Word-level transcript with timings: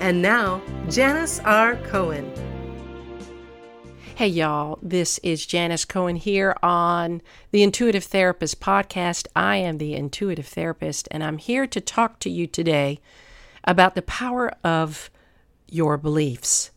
And 0.00 0.22
now, 0.22 0.62
Janis 0.88 1.40
R. 1.40 1.76
Cohen. 1.76 2.32
Hey, 4.14 4.28
y'all, 4.28 4.78
this 4.80 5.18
is 5.18 5.44
Janis 5.44 5.84
Cohen 5.84 6.16
here 6.16 6.56
on 6.62 7.20
the 7.50 7.62
Intuitive 7.62 8.04
Therapist 8.04 8.62
podcast. 8.62 9.26
I 9.36 9.56
am 9.56 9.76
the 9.76 9.94
Intuitive 9.94 10.46
Therapist, 10.46 11.06
and 11.10 11.22
I'm 11.22 11.36
here 11.36 11.66
to 11.66 11.82
talk 11.82 12.18
to 12.20 12.30
you 12.30 12.46
today 12.46 12.98
about 13.64 13.94
the 13.94 14.00
power 14.00 14.50
of 14.64 15.10
your 15.68 15.98
beliefs. 15.98 16.70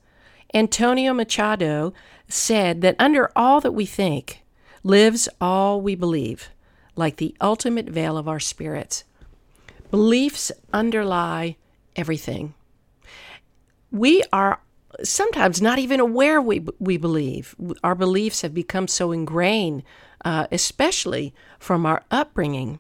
Antonio 0.54 1.14
Machado 1.14 1.94
said 2.28 2.82
that 2.82 2.98
under 3.00 3.32
all 3.38 3.62
that 3.62 3.72
we 3.72 3.86
think 3.86 4.44
lives 4.84 5.30
all 5.40 5.80
we 5.80 5.96
believe, 5.96 6.50
like 6.98 7.16
the 7.16 7.38
ultimate 7.40 7.88
veil 7.88 8.18
of 8.18 8.28
our 8.28 8.42
spirits. 8.42 9.06
Beliefs 9.92 10.52
underlie 10.74 11.56
everything 11.96 12.54
we 13.94 14.24
are 14.34 14.60
sometimes 15.04 15.62
not 15.62 15.80
even 15.80 16.00
aware 16.00 16.42
we, 16.42 16.66
we 16.80 16.98
believe. 16.98 17.56
Our 17.84 17.96
beliefs 17.96 18.42
have 18.42 18.54
become 18.54 18.88
so 18.88 19.12
ingrained, 19.12 19.84
uh, 20.26 20.48
especially 20.52 21.34
from 21.60 21.86
our 21.86 22.04
upbringing, 22.12 22.80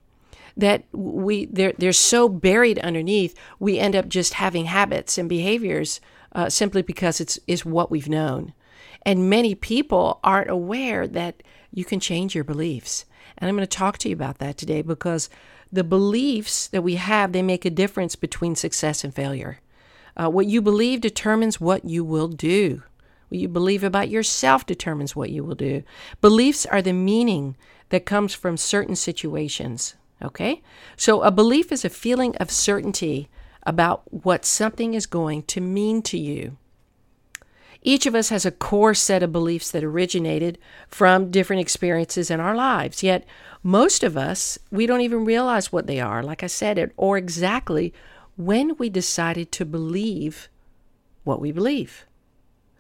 that 0.57 0.83
we 0.91 1.45
they're, 1.45 1.73
they're 1.77 1.93
so 1.93 2.27
buried 2.27 2.79
underneath, 2.79 3.35
we 3.59 3.79
end 3.79 3.95
up 3.95 4.09
just 4.09 4.35
having 4.35 4.65
habits 4.65 5.17
and 5.17 5.29
behaviors 5.29 6.01
uh, 6.33 6.49
simply 6.49 6.81
because 6.81 7.21
it's, 7.21 7.39
is 7.47 7.63
what 7.65 7.91
we've 7.91 8.09
known. 8.09 8.53
And 9.03 9.29
many 9.29 9.53
people 9.53 10.19
aren't 10.23 10.49
aware 10.49 11.07
that 11.07 11.43
you 11.71 11.85
can 11.85 11.99
change 11.99 12.33
your 12.33 12.43
beliefs. 12.43 13.05
And 13.37 13.49
I'm 13.49 13.55
going 13.55 13.67
to 13.67 13.77
talk 13.77 13.97
to 13.99 14.09
you 14.09 14.15
about 14.15 14.39
that 14.39 14.57
today 14.57 14.81
because 14.81 15.29
the 15.71 15.83
beliefs 15.83 16.67
that 16.67 16.83
we 16.83 16.95
have, 16.95 17.31
they 17.31 17.41
make 17.41 17.65
a 17.65 17.69
difference 17.69 18.15
between 18.15 18.55
success 18.55 19.03
and 19.03 19.13
failure. 19.13 19.59
Uh, 20.15 20.29
what 20.29 20.45
you 20.45 20.61
believe 20.61 21.01
determines 21.01 21.59
what 21.59 21.85
you 21.85 22.03
will 22.03 22.27
do. 22.27 22.83
What 23.29 23.39
you 23.39 23.47
believe 23.47 23.83
about 23.83 24.09
yourself 24.09 24.65
determines 24.65 25.15
what 25.15 25.31
you 25.31 25.43
will 25.43 25.55
do. 25.55 25.83
Beliefs 26.21 26.65
are 26.65 26.81
the 26.81 26.93
meaning 26.93 27.55
that 27.89 28.05
comes 28.05 28.33
from 28.33 28.57
certain 28.57 28.95
situations. 28.95 29.95
Okay? 30.21 30.61
So 30.95 31.21
a 31.21 31.31
belief 31.31 31.71
is 31.71 31.83
a 31.83 31.89
feeling 31.89 32.35
of 32.37 32.51
certainty 32.51 33.29
about 33.63 34.03
what 34.11 34.45
something 34.45 34.93
is 34.93 35.05
going 35.05 35.43
to 35.43 35.61
mean 35.61 36.01
to 36.03 36.17
you. 36.17 36.57
Each 37.81 38.05
of 38.05 38.15
us 38.15 38.29
has 38.29 38.45
a 38.45 38.51
core 38.51 38.93
set 38.93 39.23
of 39.23 39.33
beliefs 39.33 39.69
that 39.71 39.83
originated 39.83 40.57
from 40.87 41.31
different 41.31 41.59
experiences 41.59 42.31
in 42.31 42.39
our 42.39 42.55
lives. 42.55 43.03
Yet, 43.03 43.25
most 43.61 44.03
of 44.03 44.15
us, 44.15 44.57
we 44.71 44.85
don't 44.85 45.01
even 45.01 45.25
realize 45.25 45.71
what 45.71 45.85
they 45.85 45.99
are, 45.99 46.23
like 46.23 46.43
I 46.43 46.47
said, 46.47 46.91
or 46.95 47.17
exactly 47.17 47.93
when 48.35 48.75
we 48.77 48.89
decided 48.89 49.51
to 49.51 49.65
believe 49.65 50.49
what 51.23 51.39
we 51.39 51.51
believe. 51.51 52.05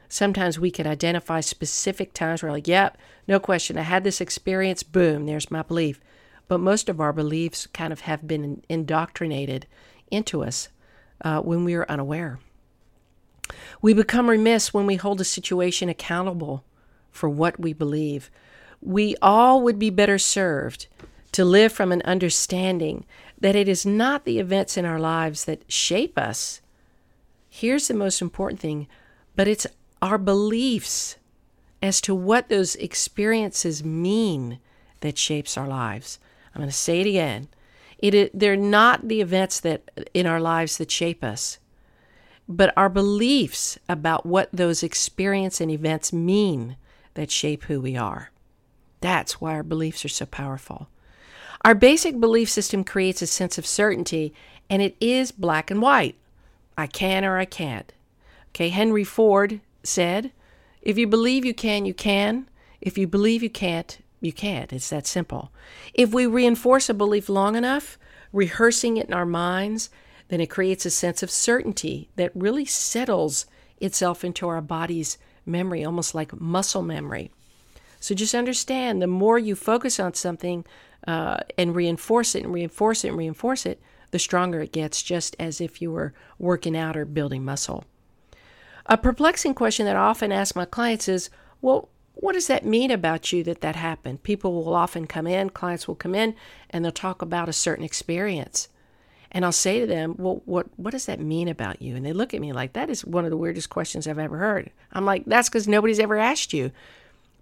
Sometimes 0.09 0.59
we 0.59 0.69
can 0.69 0.85
identify 0.85 1.39
specific 1.39 2.13
times 2.13 2.43
where, 2.43 2.51
like, 2.51 2.67
yep, 2.67 2.97
no 3.27 3.39
question, 3.39 3.77
I 3.77 3.81
had 3.81 4.03
this 4.03 4.21
experience, 4.21 4.83
boom, 4.83 5.25
there's 5.25 5.49
my 5.49 5.63
belief. 5.63 5.99
But 6.47 6.59
most 6.59 6.89
of 6.89 6.99
our 6.99 7.13
beliefs 7.13 7.67
kind 7.67 7.91
of 7.91 8.01
have 8.01 8.27
been 8.27 8.61
indoctrinated 8.69 9.65
into 10.11 10.43
us 10.43 10.69
uh, 11.21 11.39
when 11.41 11.63
we 11.63 11.73
are 11.73 11.89
unaware. 11.89 12.39
We 13.81 13.93
become 13.93 14.29
remiss 14.29 14.73
when 14.73 14.85
we 14.85 14.95
hold 14.95 15.19
a 15.21 15.25
situation 15.25 15.89
accountable 15.89 16.63
for 17.11 17.29
what 17.29 17.59
we 17.59 17.73
believe. 17.73 18.29
We 18.81 19.15
all 19.21 19.61
would 19.61 19.79
be 19.79 19.89
better 19.89 20.17
served 20.17 20.87
to 21.31 21.43
live 21.43 21.71
from 21.71 21.91
an 21.91 22.01
understanding 22.03 23.05
that 23.43 23.57
it 23.57 23.67
is 23.67 23.85
not 23.85 24.23
the 24.23 24.39
events 24.39 24.77
in 24.77 24.85
our 24.85 24.97
lives 24.97 25.43
that 25.43 25.69
shape 25.69 26.17
us. 26.17 26.61
Here's 27.49 27.89
the 27.89 27.93
most 27.93 28.21
important 28.21 28.61
thing, 28.61 28.87
but 29.35 29.49
it's 29.49 29.67
our 30.01 30.17
beliefs 30.17 31.17
as 31.81 31.99
to 31.99 32.15
what 32.15 32.47
those 32.47 32.77
experiences 32.77 33.83
mean 33.83 34.59
that 35.01 35.17
shapes 35.17 35.57
our 35.57 35.67
lives. 35.67 36.19
I'm 36.55 36.61
going 36.61 36.69
to 36.69 36.73
say 36.73 37.01
it 37.01 37.07
again. 37.07 37.49
It, 37.97 38.31
they're 38.33 38.55
not 38.55 39.09
the 39.09 39.19
events 39.19 39.59
that 39.59 40.07
in 40.13 40.25
our 40.25 40.39
lives 40.39 40.77
that 40.77 40.89
shape 40.89 41.21
us, 41.21 41.57
but 42.47 42.73
our 42.77 42.87
beliefs 42.87 43.77
about 43.89 44.25
what 44.25 44.47
those 44.53 44.83
experiences 44.83 45.59
and 45.59 45.69
events 45.69 46.13
mean 46.13 46.77
that 47.15 47.29
shape 47.29 47.63
who 47.63 47.81
we 47.81 47.97
are. 47.97 48.31
That's 49.01 49.41
why 49.41 49.51
our 49.55 49.63
beliefs 49.63 50.05
are 50.05 50.07
so 50.09 50.25
powerful. 50.25 50.87
Our 51.65 51.75
basic 51.75 52.19
belief 52.19 52.49
system 52.49 52.83
creates 52.83 53.21
a 53.21 53.27
sense 53.27 53.57
of 53.57 53.65
certainty, 53.65 54.33
and 54.69 54.81
it 54.81 54.97
is 54.99 55.31
black 55.31 55.71
and 55.71 55.81
white. 55.81 56.15
I 56.77 56.87
can 56.87 57.23
or 57.23 57.37
I 57.37 57.45
can't. 57.45 57.93
Okay, 58.49 58.69
Henry 58.69 59.03
Ford 59.05 59.61
said, 59.81 60.31
if 60.81 60.97
you 60.97 61.07
believe 61.07 61.45
you 61.45 61.53
can, 61.53 61.85
you 61.85 61.93
can. 61.93 62.49
If 62.81 62.97
you 62.97 63.07
believe 63.07 63.41
you 63.41 63.49
can't, 63.49 63.97
you 64.19 64.33
can't. 64.33 64.73
It's 64.73 64.89
that 64.89 65.07
simple. 65.07 65.51
If 65.93 66.13
we 66.13 66.25
reinforce 66.25 66.89
a 66.89 66.93
belief 66.93 67.29
long 67.29 67.55
enough, 67.55 67.97
rehearsing 68.33 68.97
it 68.97 69.07
in 69.07 69.13
our 69.13 69.25
minds, 69.25 69.89
then 70.27 70.41
it 70.41 70.49
creates 70.49 70.85
a 70.85 70.89
sense 70.89 71.23
of 71.23 71.31
certainty 71.31 72.09
that 72.17 72.35
really 72.35 72.65
settles 72.65 73.45
itself 73.79 74.25
into 74.25 74.49
our 74.49 74.61
body's 74.61 75.17
memory, 75.45 75.85
almost 75.85 76.13
like 76.13 76.39
muscle 76.39 76.83
memory. 76.83 77.31
So 78.03 78.13
just 78.13 78.35
understand 78.35 79.01
the 79.01 79.07
more 79.07 79.39
you 79.39 79.55
focus 79.55 79.97
on 79.97 80.13
something, 80.13 80.65
uh, 81.07 81.37
and 81.57 81.73
reinforce 81.73 82.35
it 82.35 82.43
and 82.43 82.53
reinforce 82.53 83.05
it 83.05 83.07
and 83.07 83.17
reinforce 83.17 83.65
it, 83.65 83.81
the 84.11 84.19
stronger 84.19 84.59
it 84.59 84.73
gets, 84.73 85.01
just 85.01 85.37
as 85.39 85.61
if 85.61 85.81
you 85.81 85.89
were 85.89 86.13
working 86.37 86.75
out 86.75 86.97
or 86.97 87.05
building 87.05 87.45
muscle. 87.45 87.85
A 88.87 88.97
perplexing 88.97 89.53
question 89.53 89.85
that 89.85 89.95
I 89.95 90.01
often 90.01 90.33
ask 90.33 90.53
my 90.53 90.65
clients 90.65 91.07
is, 91.07 91.29
well, 91.61 91.87
what 92.15 92.33
does 92.33 92.47
that 92.47 92.65
mean 92.65 92.91
about 92.91 93.31
you 93.31 93.41
that 93.45 93.61
that 93.61 93.77
happened? 93.77 94.23
People 94.23 94.51
will 94.51 94.75
often 94.75 95.07
come 95.07 95.25
in, 95.25 95.49
clients 95.49 95.87
will 95.87 95.95
come 95.95 96.13
in, 96.13 96.35
and 96.69 96.83
they'll 96.83 96.91
talk 96.91 97.21
about 97.21 97.47
a 97.47 97.53
certain 97.53 97.85
experience. 97.85 98.67
And 99.31 99.45
I'll 99.45 99.53
say 99.53 99.79
to 99.79 99.87
them, 99.87 100.15
well, 100.17 100.41
what, 100.43 100.67
what 100.75 100.91
does 100.91 101.05
that 101.05 101.21
mean 101.21 101.47
about 101.47 101.81
you? 101.81 101.95
And 101.95 102.05
they 102.05 102.11
look 102.11 102.33
at 102.33 102.41
me 102.41 102.51
like, 102.51 102.73
that 102.73 102.89
is 102.89 103.05
one 103.05 103.23
of 103.23 103.31
the 103.31 103.37
weirdest 103.37 103.69
questions 103.69 104.09
I've 104.09 104.19
ever 104.19 104.39
heard. 104.39 104.71
I'm 104.91 105.05
like, 105.05 105.23
that's 105.25 105.47
because 105.47 105.69
nobody's 105.69 106.01
ever 106.01 106.17
asked 106.17 106.51
you. 106.51 106.71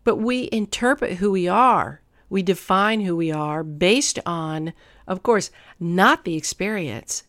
But 0.03 0.17
we 0.17 0.50
interpret 0.51 1.17
who 1.17 1.31
we 1.31 1.47
are 1.47 2.01
we 2.31 2.41
define 2.41 3.01
who 3.01 3.17
we 3.17 3.29
are 3.29 3.62
based 3.62 4.17
on, 4.25 4.72
of 5.06 5.22
course, 5.22 5.51
not 5.81 6.23
the 6.23 6.38
experience, 6.38 7.23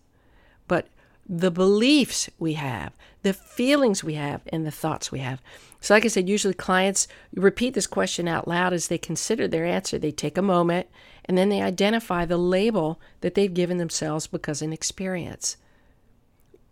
but 0.69 0.87
the 1.28 1.50
beliefs 1.50 2.31
we 2.38 2.53
have, 2.53 2.93
the 3.22 3.32
feelings 3.32 4.05
we 4.05 4.15
have, 4.15 4.43
and 4.53 4.65
the 4.65 4.71
thoughts 4.71 5.11
we 5.11 5.19
have. 5.19 5.43
So, 5.81 5.93
like 5.93 6.05
I 6.05 6.09
said, 6.09 6.28
usually 6.28 6.55
clients 6.55 7.09
repeat 7.34 7.75
this 7.75 7.88
question 7.88 8.28
out 8.28 8.47
loud 8.47 8.72
as 8.72 8.87
they 8.87 8.97
consider 8.97 9.49
their 9.49 9.65
answer. 9.65 9.99
They 9.99 10.12
take 10.12 10.38
a 10.38 10.43
moment 10.43 10.87
and 11.25 11.37
then 11.37 11.49
they 11.49 11.62
identify 11.62 12.25
the 12.25 12.37
label 12.37 13.00
that 13.22 13.34
they've 13.34 13.53
given 13.53 13.78
themselves 13.78 14.28
because 14.28 14.62
an 14.62 14.72
experience. 14.72 15.56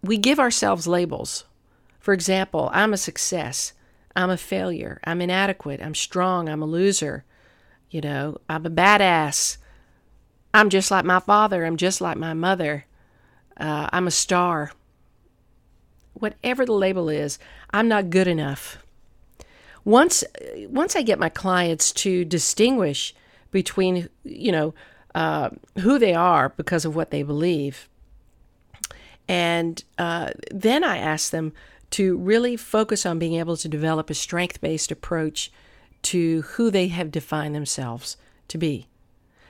We 0.03 0.19
give 0.19 0.39
ourselves 0.39 0.87
labels. 0.87 1.47
For 1.99 2.15
example, 2.15 2.71
I'm 2.73 2.93
a 2.93 2.97
success. 2.97 3.73
I'm 4.17 4.31
a 4.31 4.37
failure. 4.37 5.01
I'm 5.05 5.21
inadequate. 5.21 5.81
I'm 5.81 5.95
strong. 5.95 6.49
I'm 6.49 6.63
a 6.63 6.67
loser. 6.67 7.25
You 7.91 8.01
know, 8.01 8.39
I'm 8.49 8.67
a 8.67 8.71
badass. 8.71 9.57
I'm 10.53 10.71
just 10.71 10.91
like 10.91 11.05
my 11.05 11.21
father. 11.21 11.65
I'm 11.65 11.77
just 11.77 12.01
like 12.01 12.17
my 12.17 12.35
mother. 12.35 12.87
Uh, 13.57 13.89
I'm 13.93 14.07
a 14.07 14.13
star. 14.13 14.73
Whatever 16.15 16.67
the 16.67 16.73
label 16.73 17.09
is, 17.09 17.39
I'm 17.71 17.89
not 17.89 18.11
good 18.11 18.27
enough. 18.27 18.79
Once, 19.85 20.25
once 20.69 20.95
I 20.95 21.03
get 21.03 21.19
my 21.19 21.29
clients 21.29 21.93
to 21.93 22.25
distinguish 22.25 23.15
between, 23.51 24.09
you 24.25 24.53
know, 24.53 24.75
uh, 25.15 25.51
who 25.81 25.99
they 25.99 26.15
are 26.15 26.51
because 26.51 26.85
of 26.85 26.95
what 26.95 27.11
they 27.11 27.23
believe, 27.23 27.89
and 29.31 29.83
uh, 29.97 30.31
then 30.51 30.83
I 30.83 30.99
ask 30.99 31.31
them 31.31 31.53
to 31.91 32.17
really 32.19 32.57
focus 32.57 33.05
on 33.05 33.19
being 33.19 33.35
able 33.35 33.57
to 33.57 33.69
develop 33.69 34.11
a 34.11 34.15
strength 34.15 34.61
based 34.61 34.91
approach 34.91 35.51
to 36.03 36.43
who 36.43 36.71
they 36.71 36.89
have 36.89 37.11
defined 37.11 37.55
themselves 37.55 38.17
to 38.49 38.59
be. 38.59 38.87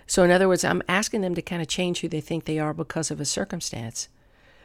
So, 0.06 0.25
in 0.25 0.31
other 0.31 0.48
words, 0.48 0.64
I'm 0.64 0.82
asking 0.88 1.20
them 1.20 1.34
to 1.37 1.42
kind 1.42 1.62
of 1.62 1.69
change 1.69 2.00
who 2.00 2.08
they 2.08 2.20
think 2.20 2.44
they 2.44 2.58
are 2.58 2.75
because 2.75 3.10
of 3.10 3.20
a 3.20 3.25
circumstance, 3.25 4.08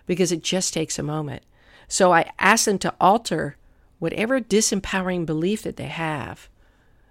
because 0.07 0.31
it 0.31 0.42
just 0.42 0.74
takes 0.74 0.98
a 0.98 1.04
moment. 1.04 1.44
So, 1.88 2.12
I 2.12 2.31
ask 2.39 2.66
them 2.66 2.80
to 2.80 2.95
alter 3.00 3.57
whatever 4.00 4.42
disempowering 4.42 5.25
belief 5.25 5.62
that 5.62 5.77
they 5.77 5.86
have 5.86 6.50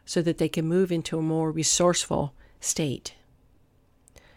so 0.05 0.21
that 0.23 0.39
they 0.39 0.49
can 0.49 0.67
move 0.67 0.91
into 0.91 1.19
a 1.19 1.23
more 1.23 1.51
resourceful 1.51 2.35
state 2.61 3.15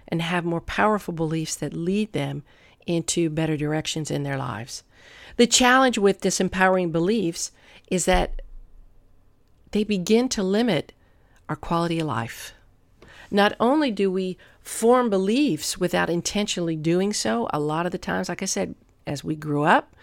and 0.07 0.21
have 0.21 0.45
more 0.45 0.61
powerful 0.61 1.13
beliefs 1.13 1.55
that 1.55 1.73
lead 1.73 2.13
them 2.13 2.43
into 2.87 3.29
better 3.29 3.55
directions 3.55 4.09
in 4.09 4.23
their 4.23 4.37
lives. 4.37 4.83
The 5.35 5.47
challenge 5.47 5.97
with 5.97 6.21
disempowering 6.21 6.91
beliefs 6.91 7.51
is 7.89 8.05
that 8.05 8.41
they 9.71 9.83
begin 9.83 10.29
to 10.29 10.43
limit 10.43 10.93
our 11.47 11.55
quality 11.55 11.99
of 11.99 12.07
life. 12.07 12.53
Not 13.29 13.53
only 13.59 13.91
do 13.91 14.11
we 14.11 14.37
form 14.61 15.09
beliefs 15.09 15.77
without 15.77 16.09
intentionally 16.09 16.75
doing 16.75 17.13
so, 17.13 17.47
a 17.53 17.59
lot 17.59 17.85
of 17.85 17.91
the 17.91 17.97
times, 17.97 18.29
like 18.29 18.41
I 18.41 18.45
said, 18.45 18.75
as 19.05 19.23
we 19.23 19.35
grew 19.35 19.63
up, 19.63 19.95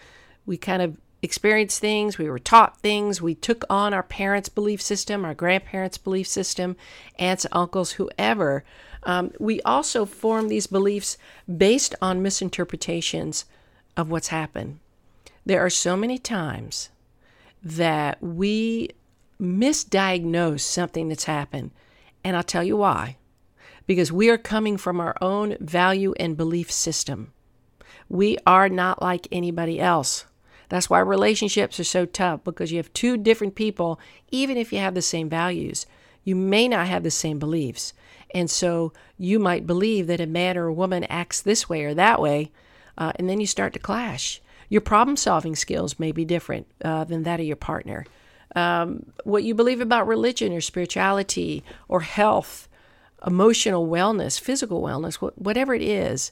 we 0.45 0.57
kind 0.57 0.81
of 0.81 0.97
experienced 1.21 1.79
things, 1.79 2.17
we 2.17 2.29
were 2.29 2.39
taught 2.39 2.77
things, 2.77 3.21
we 3.21 3.35
took 3.35 3.63
on 3.69 3.93
our 3.93 4.03
parents' 4.03 4.49
belief 4.49 4.81
system, 4.81 5.25
our 5.25 5.33
grandparents' 5.33 5.97
belief 5.97 6.27
system, 6.27 6.75
aunts, 7.17 7.45
uncles, 7.51 7.93
whoever. 7.93 8.63
Um, 9.05 9.31
we 9.39 9.61
also 9.61 10.05
form 10.05 10.47
these 10.47 10.67
beliefs 10.67 11.17
based 11.57 11.93
on 12.01 12.21
misinterpretations 12.21 13.45
of 13.95 14.09
what's 14.09 14.29
happened. 14.29 14.79
There 15.45 15.63
are 15.63 15.69
so 15.69 15.95
many 15.95 16.17
times 16.17 16.89
that 17.63 18.21
we 18.21 18.89
misdiagnose 19.39 20.61
something 20.61 21.07
that's 21.07 21.25
happened. 21.25 21.71
And 22.23 22.35
I'll 22.35 22.43
tell 22.43 22.63
you 22.63 22.77
why. 22.77 23.17
Because 23.85 24.11
we 24.11 24.29
are 24.29 24.37
coming 24.37 24.77
from 24.77 24.99
our 24.99 25.15
own 25.21 25.57
value 25.59 26.13
and 26.19 26.35
belief 26.35 26.71
system. 26.71 27.31
We 28.09 28.37
are 28.47 28.69
not 28.69 29.01
like 29.01 29.27
anybody 29.31 29.79
else. 29.79 30.25
That's 30.69 30.89
why 30.89 30.99
relationships 30.99 31.79
are 31.79 31.83
so 31.83 32.05
tough 32.05 32.43
because 32.43 32.71
you 32.71 32.77
have 32.77 32.91
two 32.93 33.17
different 33.17 33.53
people, 33.53 33.99
even 34.31 34.57
if 34.57 34.73
you 34.73 34.79
have 34.79 34.95
the 34.95 35.01
same 35.01 35.29
values. 35.29 35.85
You 36.23 36.35
may 36.35 36.67
not 36.67 36.87
have 36.87 37.03
the 37.03 37.11
same 37.11 37.37
beliefs. 37.37 37.93
And 38.35 38.51
so 38.51 38.93
you 39.17 39.39
might 39.39 39.65
believe 39.65 40.05
that 40.05 40.21
a 40.21 40.27
man 40.27 40.57
or 40.57 40.67
a 40.67 40.73
woman 40.73 41.05
acts 41.05 41.41
this 41.41 41.67
way 41.67 41.83
or 41.85 41.95
that 41.95 42.21
way, 42.21 42.51
uh, 42.97 43.13
and 43.15 43.27
then 43.27 43.39
you 43.39 43.47
start 43.47 43.73
to 43.73 43.79
clash. 43.79 44.41
Your 44.69 44.81
problem 44.81 45.17
solving 45.17 45.55
skills 45.55 45.99
may 45.99 46.11
be 46.11 46.25
different 46.25 46.67
uh, 46.83 47.05
than 47.05 47.23
that 47.23 47.39
of 47.39 47.45
your 47.47 47.55
partner 47.55 48.05
um, 48.55 49.05
what 49.23 49.43
you 49.43 49.53
believe 49.53 49.81
about 49.81 50.07
religion 50.07 50.53
or 50.53 50.61
spirituality 50.61 51.63
or 51.87 52.01
health, 52.01 52.67
emotional 53.25 53.87
wellness, 53.87 54.39
physical 54.39 54.81
wellness, 54.81 55.17
wh- 55.17 55.37
whatever 55.39 55.73
it 55.73 55.81
is, 55.81 56.31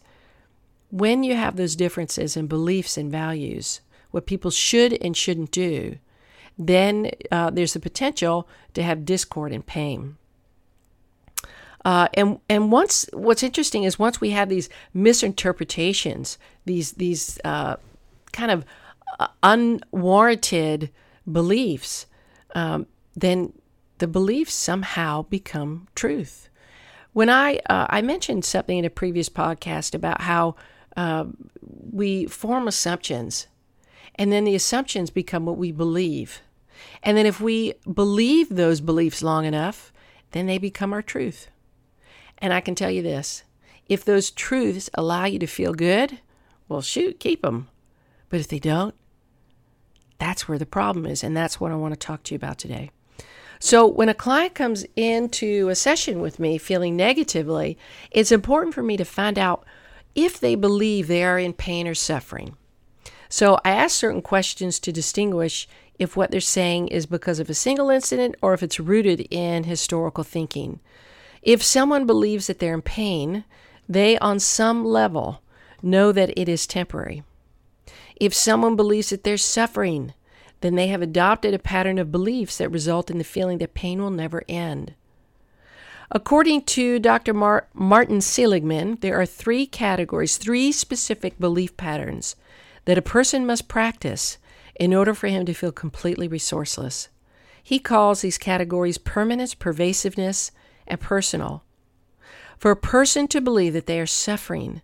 when 0.90 1.24
you 1.24 1.36
have 1.36 1.56
those 1.56 1.76
differences 1.76 2.38
in 2.38 2.48
beliefs 2.48 2.98
and 2.98 3.12
values, 3.12 3.82
what 4.12 4.26
people 4.26 4.52
should 4.52 4.94
and 5.02 5.18
shouldn't 5.18 5.52
do, 5.52 5.98
then 6.58 7.12
uh, 7.32 7.50
there's 7.50 7.74
the 7.74 7.80
potential 7.80 8.48
to 8.74 8.84
have 8.84 9.06
discord 9.06 9.52
and 9.52 9.66
pain. 9.66 10.18
Uh, 11.85 12.07
and 12.13 12.39
and 12.50 12.71
once 12.71 13.09
what's 13.13 13.44
interesting 13.44 13.83
is 13.83 14.00
once 14.00 14.21
we 14.21 14.30
have 14.30 14.50
these 14.50 14.69
misinterpretations, 14.94 16.38
these 16.65 16.94
these 16.94 17.39
uh, 17.44 17.75
kind 18.31 18.51
of 18.51 18.65
uh, 19.19 19.27
unwarranted 19.44 20.89
beliefs, 21.30 22.06
um, 22.56 22.88
then 23.15 23.51
the 23.97 24.07
beliefs 24.07 24.53
somehow 24.53 25.24
become 25.24 25.88
truth. 25.94 26.50
When 27.12 27.30
I 27.30 27.59
uh, 27.69 27.88
I 27.89 28.01
mentioned 28.01 28.45
something 28.45 28.77
in 28.77 28.85
a 28.85 28.89
previous 28.89 29.27
podcast 29.27 29.94
about 29.94 30.21
how 30.21 30.56
uh, 30.95 31.25
we 31.91 32.27
form 32.27 32.68
assumptions, 32.68 33.47
and 34.15 34.31
then 34.31 34.45
the 34.45 34.56
assumptions 34.56 35.09
become 35.09 35.45
what 35.45 35.57
we 35.57 35.74
believe, 35.74 36.41
and 37.03 37.18
then 37.18 37.25
if 37.25 37.41
we 37.41 37.74
believe 37.94 38.47
those 38.47 38.80
beliefs 38.80 39.21
long 39.21 39.44
enough, 39.44 39.91
then 40.31 40.45
they 40.45 40.57
become 40.57 40.94
our 40.94 41.01
truth. 41.01 41.50
And 42.44 42.54
I 42.54 42.60
can 42.60 42.75
tell 42.75 42.92
you 42.92 43.01
this: 43.01 43.44
if 43.88 44.04
those 44.04 44.30
truths 44.30 44.90
allow 44.94 45.24
you 45.24 45.40
to 45.40 45.48
feel 45.48 45.74
good, 45.74 46.19
well, 46.68 46.81
shoot, 46.81 47.22
keep 47.22 47.42
them. 47.42 47.69
But 48.28 48.42
if 48.42 48.50
they 48.50 48.60
don't, 48.60 48.94
that's 50.19 50.48
where 50.48 50.57
the 50.57 50.66
problem 50.66 51.06
is, 51.06 51.24
and 51.24 51.38
that's 51.38 51.62
what 51.62 51.72
I 51.72 51.75
want 51.75 51.94
to 51.94 52.00
talk 52.00 52.24
to 52.24 52.34
you 52.34 52.36
about 52.36 52.57
today. 52.57 52.92
So, 53.60 53.88
when 53.88 54.10
a 54.10 54.13
client 54.13 54.56
comes 54.56 54.86
into 54.98 55.69
a 55.69 55.75
session 55.75 56.19
with 56.19 56.38
me 56.38 56.57
feeling 56.57 56.98
negatively, 56.98 57.78
it's 58.12 58.31
important 58.31 58.75
for 58.75 58.84
me 58.84 58.98
to 58.98 59.06
find 59.06 59.40
out 59.40 59.63
if 60.13 60.38
they 60.38 60.56
believe 60.56 61.07
they 61.07 61.24
are 61.24 61.40
in 61.40 61.54
pain 61.54 61.88
or 61.88 61.95
suffering. 61.95 62.57
So, 63.30 63.57
I 63.63 63.72
ask 63.72 63.95
certain 63.95 64.22
questions 64.22 64.80
to 64.80 64.92
distinguish 64.92 65.66
if 65.98 66.18
what 66.18 66.30
they're 66.30 66.42
saying 66.42 66.90
is 66.90 67.06
because 67.06 67.40
of 67.40 67.50
a 67.50 67.54
single 67.54 67.90
incident 67.90 68.36
or 68.42 68.54
if 68.54 68.62
it's 68.62 68.81
rooted 68.81 69.22
in 69.31 69.63
historical 69.63 70.25
thinking. 70.25 70.81
If 71.44 71.62
someone 71.62 72.06
believes 72.06 72.48
that 72.48 72.60
they're 72.60 72.74
in 72.74 72.81
pain, 72.81 73.44
they, 73.88 74.18
on 74.19 74.40
some 74.40 74.86
level, 74.86 75.42
know 75.81 76.12
that 76.12 76.38
it 76.40 76.48
is 76.48 76.66
temporary. 76.66 77.24
If 78.16 78.34
someone 78.34 78.75
believes 78.78 79.10
that 79.10 79.24
they're 79.24 79.38
suffering, 79.38 80.13
then 80.62 80.75
they 80.75 80.88
have 80.88 81.01
adopted 81.01 81.54
a 81.54 81.60
pattern 81.60 82.00
of 82.00 82.12
beliefs 82.12 82.57
that 82.57 82.69
result 82.69 83.12
in 83.12 83.18
the 83.18 83.25
feeling 83.25 83.57
that 83.57 83.74
pain 83.74 84.01
will 84.01 84.10
never 84.10 84.44
end. 84.48 84.94
According 86.10 86.62
to 86.63 87.00
Dr. 87.00 87.34
Mar- 87.34 87.68
Martin 87.74 88.22
Seligman, 88.22 89.00
there 89.01 89.19
are 89.19 89.25
three 89.25 89.66
categories, 89.66 90.38
three 90.38 90.72
specific 90.72 91.38
belief 91.40 91.75
patterns 91.75 92.38
that 92.86 92.98
a 92.98 93.01
person 93.01 93.45
must 93.45 93.68
practice 93.68 94.38
in 94.75 94.94
order 94.94 95.13
for 95.13 95.28
him 95.28 95.45
to 95.45 95.54
feel 95.54 95.72
completely 95.72 96.30
resourceless. 96.30 97.10
He 97.62 97.80
calls 97.80 98.22
these 98.22 98.38
categories 98.38 98.98
permanence, 98.98 99.54
pervasiveness, 99.54 100.51
and 100.88 101.00
personal. 101.00 101.63
For 102.57 102.71
a 102.71 102.75
person 102.75 103.27
to 103.30 103.41
believe 103.41 103.74
that 103.74 103.88
they 103.88 104.00
are 104.00 104.06
suffering, 104.06 104.81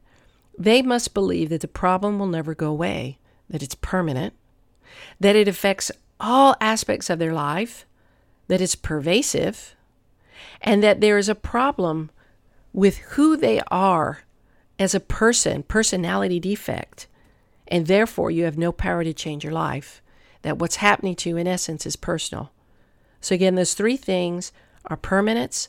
they 0.57 0.81
must 0.81 1.13
believe 1.13 1.49
that 1.49 1.61
the 1.61 1.67
problem 1.67 2.19
will 2.19 2.27
never 2.27 2.53
go 2.53 2.69
away, 2.69 3.17
that 3.49 3.63
it's 3.63 3.75
permanent, 3.75 4.33
that 5.19 5.35
it 5.35 5.47
affects 5.47 5.91
all 6.19 6.55
aspects 6.59 7.09
of 7.09 7.19
their 7.19 7.33
life, 7.33 7.85
that 8.47 8.61
it's 8.61 8.75
pervasive, 8.75 9.75
and 10.61 10.83
that 10.83 10.99
there 10.99 11.17
is 11.17 11.29
a 11.29 11.35
problem 11.35 12.11
with 12.73 12.97
who 12.97 13.37
they 13.37 13.61
are 13.71 14.23
as 14.77 14.93
a 14.93 14.99
person, 14.99 15.63
personality 15.63 16.39
defect, 16.39 17.07
and 17.67 17.87
therefore 17.87 18.31
you 18.31 18.43
have 18.43 18.57
no 18.57 18.71
power 18.71 19.03
to 19.03 19.13
change 19.13 19.43
your 19.43 19.53
life. 19.53 20.01
That 20.41 20.57
what's 20.57 20.77
happening 20.77 21.15
to 21.17 21.29
you, 21.29 21.37
in 21.37 21.47
essence, 21.47 21.85
is 21.85 21.95
personal. 21.95 22.51
So, 23.19 23.35
again, 23.35 23.56
those 23.56 23.73
three 23.73 23.97
things 23.97 24.53
are 24.85 24.95
permanence, 24.95 25.68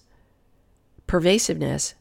pervasiveness, 1.06 1.94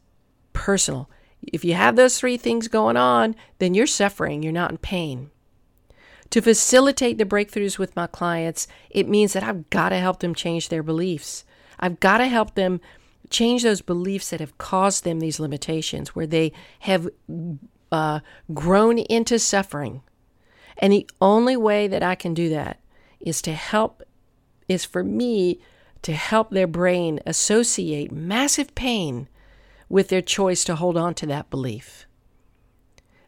personal. 0.53 1.09
If 1.41 1.63
you 1.63 1.73
have 1.73 1.95
those 1.95 2.19
three 2.19 2.37
things 2.37 2.67
going 2.67 2.97
on, 2.97 3.35
then 3.59 3.73
you're 3.73 3.87
suffering, 3.87 4.43
you're 4.43 4.51
not 4.51 4.71
in 4.71 4.77
pain. 4.77 5.31
To 6.31 6.41
facilitate 6.41 7.17
the 7.17 7.25
breakthroughs 7.25 7.79
with 7.79 7.95
my 7.95 8.05
clients, 8.05 8.67
it 8.89 9.07
means 9.07 9.33
that 9.33 9.43
I've 9.43 9.69
got 9.69 9.89
to 9.89 9.97
help 9.97 10.19
them 10.19 10.35
change 10.35 10.69
their 10.69 10.83
beliefs. 10.83 11.43
I've 11.79 11.99
got 11.99 12.19
to 12.19 12.27
help 12.27 12.55
them 12.55 12.81
change 13.29 13.63
those 13.63 13.81
beliefs 13.81 14.29
that 14.29 14.39
have 14.39 14.57
caused 14.57 15.03
them 15.03 15.19
these 15.19 15.39
limitations, 15.39 16.15
where 16.15 16.27
they 16.27 16.51
have 16.79 17.09
uh, 17.91 18.19
grown 18.53 18.99
into 18.99 19.39
suffering. 19.39 20.01
And 20.77 20.93
the 20.93 21.09
only 21.21 21.57
way 21.57 21.87
that 21.87 22.03
I 22.03 22.15
can 22.15 22.33
do 22.33 22.49
that 22.49 22.79
is 23.19 23.41
to 23.43 23.53
help, 23.53 24.03
is 24.67 24.85
for 24.85 25.03
me 25.03 25.59
to 26.01 26.13
help 26.13 26.51
their 26.51 26.67
brain 26.67 27.19
associate 27.25 28.11
massive 28.11 28.73
pain 28.75 29.27
with 29.89 30.09
their 30.09 30.21
choice 30.21 30.63
to 30.63 30.75
hold 30.75 30.95
on 30.95 31.13
to 31.15 31.25
that 31.25 31.49
belief. 31.49 32.05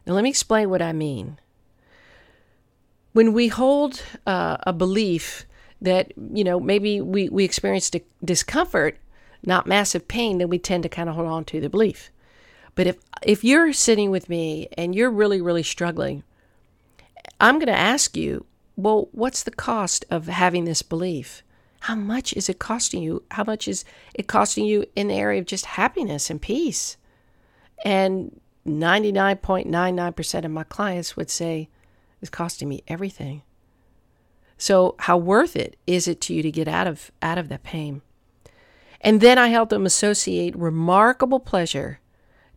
Now, 0.06 0.14
let 0.14 0.24
me 0.24 0.30
explain 0.30 0.70
what 0.70 0.82
I 0.82 0.92
mean. 0.92 1.38
When 3.12 3.32
we 3.32 3.48
hold 3.48 4.02
uh, 4.26 4.56
a 4.66 4.72
belief 4.72 5.44
that, 5.80 6.12
you 6.32 6.44
know, 6.44 6.58
maybe 6.58 7.00
we, 7.00 7.28
we 7.28 7.44
experience 7.44 7.90
di- 7.90 8.04
discomfort, 8.24 8.96
not 9.44 9.66
massive 9.66 10.08
pain, 10.08 10.38
then 10.38 10.48
we 10.48 10.58
tend 10.58 10.82
to 10.84 10.88
kind 10.88 11.08
of 11.08 11.16
hold 11.16 11.28
on 11.28 11.44
to 11.46 11.60
the 11.60 11.68
belief. 11.68 12.10
But 12.74 12.86
if, 12.86 12.96
if 13.22 13.44
you're 13.44 13.72
sitting 13.72 14.10
with 14.10 14.28
me 14.28 14.68
and 14.78 14.94
you're 14.94 15.10
really, 15.10 15.40
really 15.40 15.62
struggling, 15.62 16.22
I'm 17.40 17.56
going 17.56 17.66
to 17.66 17.72
ask 17.72 18.16
you, 18.16 18.46
well, 18.76 19.08
what's 19.12 19.42
the 19.42 19.50
cost 19.50 20.04
of 20.10 20.26
having 20.28 20.64
this 20.64 20.80
belief? 20.80 21.42
How 21.82 21.96
much 21.96 22.32
is 22.34 22.48
it 22.48 22.60
costing 22.60 23.02
you? 23.02 23.24
How 23.32 23.42
much 23.42 23.66
is 23.66 23.84
it 24.14 24.28
costing 24.28 24.64
you 24.64 24.84
in 24.94 25.08
the 25.08 25.14
area 25.14 25.40
of 25.40 25.46
just 25.46 25.66
happiness 25.66 26.30
and 26.30 26.40
peace? 26.40 26.96
And 27.84 28.40
99.99% 28.64 30.44
of 30.44 30.50
my 30.52 30.62
clients 30.62 31.16
would 31.16 31.28
say 31.28 31.68
it's 32.20 32.30
costing 32.30 32.68
me 32.68 32.84
everything. 32.86 33.42
So 34.56 34.94
how 35.00 35.16
worth 35.16 35.56
it 35.56 35.76
is 35.88 36.06
it 36.06 36.20
to 36.20 36.34
you 36.34 36.42
to 36.44 36.52
get 36.52 36.68
out 36.68 36.86
of 36.86 37.10
out 37.20 37.36
of 37.36 37.48
that 37.48 37.64
pain? 37.64 38.02
And 39.00 39.20
then 39.20 39.36
I 39.36 39.48
help 39.48 39.70
them 39.70 39.84
associate 39.84 40.54
remarkable 40.54 41.40
pleasure 41.40 41.98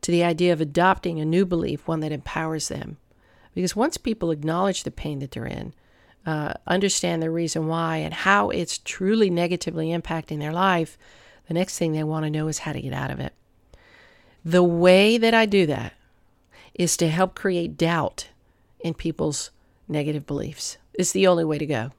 to 0.01 0.11
the 0.11 0.23
idea 0.23 0.53
of 0.53 0.61
adopting 0.61 1.19
a 1.19 1.25
new 1.25 1.47
belief, 1.47 1.87
one 1.87 2.01
that 2.01 2.11
empowers 2.11 2.67
them. 2.67 2.97
Because 3.55 3.75
once 3.75 3.97
people 3.97 4.29
acknowledge 4.29 4.83
the 4.83 4.91
pain 4.91 5.17
that 5.17 5.31
they're 5.31 5.47
in, 5.47 5.73
uh, 6.25 6.53
understand 6.65 7.21
the 7.21 7.29
reason 7.29 7.67
why 7.67 7.97
and 7.97 8.13
how 8.13 8.49
it's 8.49 8.79
truly 8.79 9.29
negatively 9.29 9.89
impacting 9.89 10.39
their 10.39 10.53
life, 10.53 10.97
the 11.47 11.53
next 11.53 11.77
thing 11.77 11.91
they 11.91 12.03
want 12.03 12.25
to 12.25 12.29
know 12.31 12.47
is 12.47 12.59
how 12.59 12.73
to 12.73 12.81
get 12.81 12.93
out 12.93 13.11
of 13.11 13.19
it. 13.19 13.33
The 14.43 14.63
way 14.63 15.17
that 15.17 15.33
I 15.33 15.45
do 15.45 15.65
that 15.67 15.93
is 16.73 16.97
to 16.97 17.09
help 17.09 17.35
create 17.35 17.77
doubt 17.77 18.29
in 18.79 18.93
people's 18.93 19.51
negative 19.87 20.25
beliefs. 20.25 20.77
It's 20.93 21.11
the 21.11 21.27
only 21.27 21.43
way 21.43 21.57
to 21.57 21.65
go. 21.65 21.91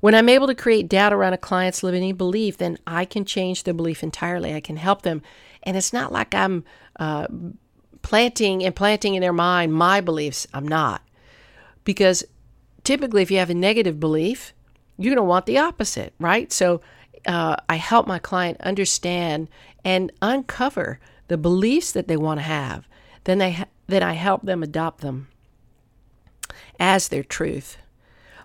When 0.00 0.14
I'm 0.16 0.28
able 0.28 0.48
to 0.48 0.54
create 0.54 0.88
doubt 0.88 1.12
around 1.12 1.32
a 1.32 1.38
client's 1.38 1.84
limiting 1.84 2.16
belief, 2.16 2.58
then 2.58 2.78
I 2.86 3.04
can 3.04 3.24
change 3.24 3.62
the 3.62 3.72
belief 3.72 4.02
entirely. 4.02 4.52
I 4.52 4.60
can 4.60 4.76
help 4.76 5.02
them. 5.02 5.22
And 5.62 5.76
it's 5.76 5.92
not 5.92 6.10
like 6.10 6.34
I'm 6.34 6.64
uh, 6.98 7.28
planting 8.02 8.64
and 8.64 8.74
planting 8.74 9.14
in 9.14 9.20
their 9.20 9.32
mind 9.32 9.72
my 9.72 10.00
beliefs. 10.00 10.48
I'm 10.52 10.66
not. 10.66 11.02
Because 11.84 12.24
typically, 12.84 13.22
if 13.22 13.30
you 13.30 13.38
have 13.38 13.50
a 13.50 13.54
negative 13.54 14.00
belief, 14.00 14.52
you're 14.98 15.14
going 15.14 15.24
to 15.24 15.28
want 15.28 15.46
the 15.46 15.58
opposite, 15.58 16.14
right? 16.18 16.52
So 16.52 16.80
uh, 17.26 17.56
I 17.68 17.76
help 17.76 18.06
my 18.06 18.18
client 18.18 18.60
understand 18.60 19.48
and 19.84 20.12
uncover 20.20 21.00
the 21.28 21.38
beliefs 21.38 21.92
that 21.92 22.08
they 22.08 22.16
want 22.16 22.40
to 22.40 22.44
have. 22.44 22.86
Then 23.24 23.38
they 23.38 23.52
ha- 23.52 23.66
then 23.86 24.02
I 24.02 24.12
help 24.12 24.42
them 24.42 24.62
adopt 24.62 25.00
them 25.00 25.28
as 26.78 27.08
their 27.08 27.22
truth. 27.22 27.76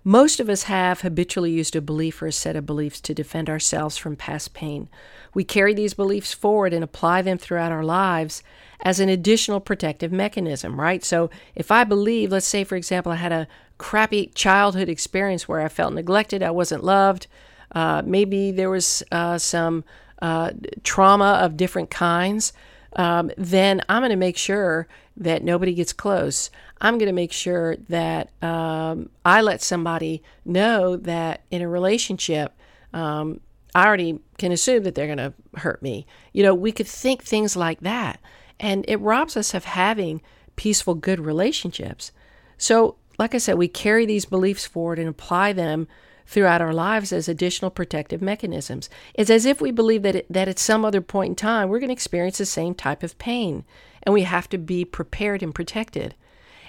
Most 0.08 0.40
of 0.40 0.48
us 0.48 0.64
have 0.64 1.02
habitually 1.02 1.52
used 1.52 1.76
a 1.76 1.82
belief 1.82 2.22
or 2.22 2.28
a 2.28 2.32
set 2.32 2.56
of 2.56 2.66
beliefs 2.66 3.02
to 3.02 3.14
defend 3.14 3.50
ourselves 3.50 3.98
from 3.98 4.16
past 4.16 4.54
pain. 4.54 4.88
We 5.34 5.44
carry 5.44 5.74
these 5.74 5.94
beliefs 5.94 6.32
forward 6.32 6.72
and 6.72 6.82
apply 6.82 7.24
them 7.24 7.38
throughout 7.38 7.74
our 7.74 7.84
lives 7.84 8.42
as 8.80 9.02
an 9.02 9.10
additional 9.10 9.60
protective 9.60 10.14
mechanism, 10.14 10.80
right? 10.80 11.04
So 11.04 11.30
if 11.56 11.72
I 11.72 11.84
believe, 11.84 12.32
let's 12.32 12.48
say, 12.48 12.64
for 12.64 12.78
example, 12.78 13.12
I 13.12 13.18
had 13.18 13.34
a 13.34 13.50
crappy 13.80 14.28
childhood 14.28 14.88
experience 14.88 15.46
where 15.46 15.60
I 15.60 15.68
felt 15.68 15.94
neglected, 15.94 16.42
I 16.42 16.52
wasn't 16.52 16.86
loved, 16.86 17.28
uh, 17.74 18.02
maybe 18.06 18.52
there 18.52 18.70
was 18.70 19.04
uh, 19.12 19.38
some 19.38 19.84
uh, 20.22 20.52
trauma 20.86 21.38
of 21.42 21.58
different 21.58 21.90
kinds, 21.90 22.54
um, 22.96 23.30
then 23.38 23.82
I'm 23.90 24.04
going 24.04 24.12
to 24.12 24.16
make 24.16 24.38
sure 24.38 24.88
that 25.18 25.44
nobody 25.44 25.74
gets 25.74 25.92
close. 25.92 26.50
I'm 26.80 26.98
going 26.98 27.08
to 27.08 27.14
make 27.14 27.34
sure 27.34 27.76
that 27.90 28.32
um, 28.44 29.10
I 29.26 29.42
let 29.42 29.62
somebody 29.62 30.22
know 30.46 30.96
that 30.98 31.42
in 31.50 31.62
a 31.62 31.68
relationship, 31.68 32.54
um, 32.94 33.42
I 33.74 33.86
already 33.86 34.20
can 34.38 34.52
assume 34.52 34.84
that 34.84 34.96
they're 34.96 35.14
going 35.14 35.18
to 35.18 35.34
hurt 35.56 35.82
me. 35.82 36.06
You 36.34 36.44
know, 36.44 36.56
we 36.56 36.72
could 36.72 36.88
think 36.88 37.24
things 37.24 37.56
like 37.56 37.82
that. 37.82 38.20
And 38.60 38.86
it 38.88 38.98
robs 38.98 39.38
us 39.38 39.54
of 39.54 39.66
having 39.66 40.22
peaceful, 40.56 40.96
good 40.96 41.20
relationships. 41.20 42.12
So, 42.58 42.96
like 43.20 43.34
I 43.34 43.40
said, 43.40 43.58
we 43.58 43.68
carry 43.68 44.06
these 44.06 44.26
beliefs 44.26 44.66
forward 44.66 45.00
and 45.00 45.10
apply 45.10 45.54
them 45.54 45.88
throughout 46.28 46.62
our 46.62 46.74
lives 46.74 47.14
as 47.14 47.30
additional 47.30 47.72
protective 47.72 48.22
mechanisms. 48.22 48.90
It's 49.14 49.30
as 49.30 49.46
if 49.46 49.62
we 49.62 49.72
believe 49.72 50.04
that, 50.04 50.16
it, 50.16 50.26
that 50.32 50.48
at 50.48 50.60
some 50.60 50.84
other 50.84 51.02
point 51.02 51.30
in 51.30 51.36
time 51.36 51.70
we're 51.70 51.80
going 51.80 51.90
to 51.90 51.94
experience 51.94 52.38
the 52.38 52.46
same 52.46 52.76
type 52.76 53.02
of 53.02 53.18
pain, 53.18 53.64
and 54.04 54.14
we 54.14 54.24
have 54.24 54.50
to 54.50 54.58
be 54.58 54.84
prepared 54.84 55.42
and 55.42 55.56
protected. 55.56 56.16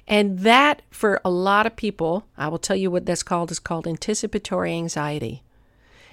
And 0.08 0.38
that, 0.38 0.80
for 0.90 1.20
a 1.22 1.30
lot 1.30 1.66
of 1.66 1.76
people, 1.76 2.26
I 2.38 2.48
will 2.48 2.58
tell 2.58 2.74
you 2.74 2.90
what 2.90 3.04
that's 3.04 3.22
called, 3.22 3.50
is 3.50 3.58
called 3.58 3.86
anticipatory 3.86 4.72
anxiety. 4.72 5.42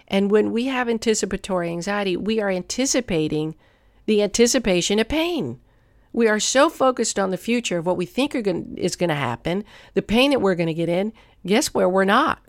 And 0.09 0.29
when 0.29 0.51
we 0.51 0.65
have 0.65 0.89
anticipatory 0.89 1.69
anxiety, 1.69 2.17
we 2.17 2.41
are 2.41 2.49
anticipating 2.49 3.55
the 4.05 4.21
anticipation 4.21 4.99
of 4.99 5.07
pain. 5.07 5.61
We 6.11 6.27
are 6.27 6.41
so 6.41 6.69
focused 6.69 7.17
on 7.17 7.31
the 7.31 7.37
future 7.37 7.77
of 7.77 7.85
what 7.85 7.95
we 7.95 8.05
think 8.05 8.33
going, 8.43 8.77
is 8.77 8.97
going 8.97 9.09
to 9.09 9.15
happen, 9.15 9.63
the 9.93 10.01
pain 10.01 10.31
that 10.31 10.41
we're 10.41 10.55
going 10.55 10.67
to 10.67 10.73
get 10.73 10.89
in. 10.89 11.13
Guess 11.45 11.73
where 11.73 11.89
we're 11.89 12.03
not? 12.03 12.39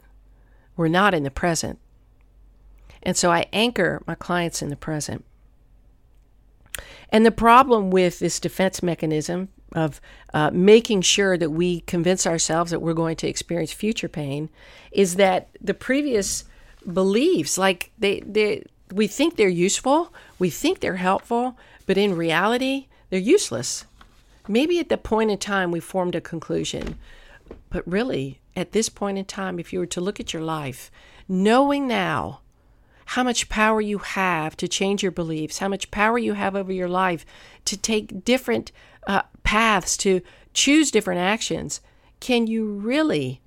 We're 0.76 0.88
not 0.88 1.14
in 1.14 1.22
the 1.22 1.30
present. 1.30 1.78
And 3.04 3.16
so 3.16 3.30
I 3.30 3.46
anchor 3.52 4.02
my 4.04 4.16
clients 4.16 4.62
in 4.62 4.68
the 4.68 4.76
present. 4.76 5.24
And 7.10 7.24
the 7.24 7.30
problem 7.30 7.90
with 7.90 8.18
this 8.18 8.40
defense 8.40 8.82
mechanism 8.82 9.48
of 9.76 10.00
uh, 10.34 10.50
making 10.52 11.02
sure 11.02 11.36
that 11.36 11.50
we 11.50 11.80
convince 11.80 12.26
ourselves 12.26 12.70
that 12.70 12.80
we're 12.80 12.94
going 12.94 13.16
to 13.16 13.28
experience 13.28 13.72
future 13.72 14.08
pain 14.08 14.48
is 14.90 15.16
that 15.16 15.48
the 15.60 15.74
previous 15.74 16.44
beliefs, 16.92 17.58
like 17.58 17.90
they, 17.98 18.20
they, 18.20 18.64
we 18.92 19.06
think 19.06 19.36
they're 19.36 19.48
useful, 19.48 20.12
we 20.38 20.50
think 20.50 20.80
they're 20.80 20.96
helpful, 20.96 21.56
but 21.84 21.98
in 21.98 22.16
reality, 22.16 22.86
they're 23.10 23.20
useless. 23.20 23.84
Maybe 24.48 24.78
at 24.78 24.88
the 24.88 24.96
point 24.96 25.30
in 25.30 25.38
time 25.38 25.70
we 25.70 25.80
formed 25.80 26.14
a 26.14 26.20
conclusion, 26.20 26.98
but 27.70 27.86
really, 27.86 28.40
at 28.56 28.72
this 28.72 28.88
point 28.88 29.18
in 29.18 29.24
time, 29.26 29.58
if 29.58 29.72
you 29.72 29.78
were 29.78 29.86
to 29.86 30.00
look 30.00 30.18
at 30.18 30.32
your 30.32 30.42
life, 30.42 30.90
knowing 31.28 31.86
now 31.86 32.40
how 33.10 33.22
much 33.22 33.48
power 33.48 33.80
you 33.80 33.98
have 33.98 34.56
to 34.56 34.66
change 34.66 35.02
your 35.02 35.12
beliefs, 35.12 35.58
how 35.58 35.68
much 35.68 35.90
power 35.90 36.18
you 36.18 36.32
have 36.32 36.56
over 36.56 36.72
your 36.72 36.88
life 36.88 37.24
to 37.64 37.76
take 37.76 38.24
different 38.24 38.72
uh, 39.06 39.22
paths, 39.42 39.96
to 39.98 40.20
choose 40.52 40.90
different 40.90 41.20
actions, 41.20 41.80
can 42.20 42.46
you 42.46 42.66
really 42.66 43.40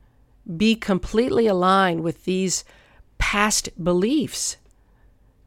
be 0.58 0.76
completely 0.76 1.48
aligned 1.48 2.02
with 2.02 2.26
these 2.26 2.64
past 3.18 3.70
beliefs? 3.84 4.58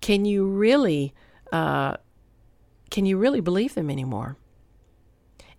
Can 0.00 0.25
you 0.25 0.47
really, 0.47 1.14
uh, 1.52 1.97
can 2.90 3.07
you 3.07 3.16
really 3.16 3.40
believe 3.40 3.75
them 3.75 3.90
anymore? 3.90 4.37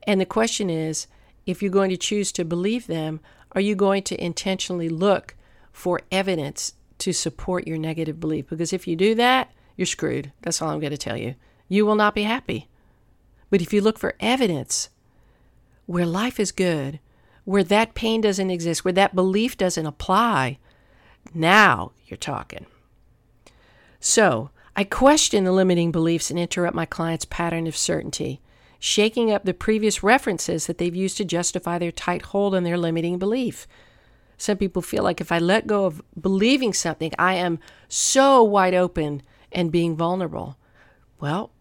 And 0.05 0.19
the 0.19 0.25
question 0.25 0.69
is, 0.69 1.07
if 1.45 1.62
you're 1.62 1.72
going 1.72 1.89
to 1.89 1.98
choose 1.98 2.31
to 2.33 2.45
believe 2.45 2.88
them, 2.88 3.19
are 3.53 3.62
you 3.62 3.75
going 3.75 4.03
to 4.03 4.24
intentionally 4.24 4.89
look 4.89 5.36
for 5.72 6.01
evidence 6.12 6.74
to 7.00 7.13
support 7.13 7.67
your 7.67 7.77
negative 7.77 8.19
belief? 8.19 8.50
Because 8.50 8.74
if 8.74 8.88
you 8.88 8.95
do 8.95 9.15
that, 9.15 9.51
you're 9.75 9.86
screwed. 9.86 10.31
That's 10.41 10.62
all 10.62 10.69
I'm 10.69 10.79
going 10.79 10.91
to 10.91 10.98
tell 10.98 11.17
you. 11.17 11.36
You 11.67 11.86
will 11.86 11.95
not 11.95 12.15
be 12.15 12.24
happy. 12.24 12.69
But 13.53 13.62
if 13.62 13.72
you 13.72 13.81
look 13.81 14.00
for 14.00 14.15
evidence 14.19 14.89
where 15.86 16.07
life 16.07 16.39
is 16.39 16.51
good, 16.51 17.00
where 17.43 17.63
that 17.63 17.93
pain 17.93 18.19
doesn't 18.19 18.50
exist, 18.50 18.83
where 18.83 18.93
that 18.93 19.13
belief 19.13 19.57
doesn't 19.57 19.86
apply, 19.86 20.57
now 21.36 21.91
you're 22.07 22.17
talking. 22.17 22.65
So, 24.00 24.50
I 24.75 24.83
question 24.83 25.43
the 25.43 25.51
limiting 25.51 25.91
beliefs 25.91 26.31
and 26.31 26.39
interrupt 26.39 26.75
my 26.75 26.88
client's 26.88 27.25
pattern 27.25 27.67
of 27.67 27.77
certainty, 27.77 28.41
shaking 28.79 29.31
up 29.31 29.45
the 29.45 29.53
previous 29.53 30.01
references 30.01 30.65
that 30.65 30.79
they've 30.79 30.95
used 30.95 31.17
to 31.17 31.24
justify 31.24 31.77
their 31.77 31.91
tight 31.91 32.24
hold 32.24 32.55
on 32.55 32.63
their 32.63 32.75
limiting 32.75 33.19
belief. 33.19 33.67
Some 34.36 34.57
people 34.57 34.81
feel 34.81 35.03
like 35.03 35.22
if 35.22 35.31
I 35.31 35.38
let 35.38 35.67
go 35.67 35.86
of 35.86 36.01
believing 36.19 36.74
something, 36.74 37.12
I 37.19 37.36
am 37.36 37.60
so 37.88 38.43
wide 38.43 38.74
open 38.74 39.22
and 39.51 39.72
being 39.72 39.95
vulnerable. 39.95 40.57
Well, 41.19 41.52